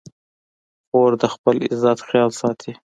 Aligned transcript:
خور 0.87 1.11
د 1.21 1.23
خپل 1.33 1.55
عزت 1.71 1.99
خیال 2.07 2.31
ساتي. 2.41 2.71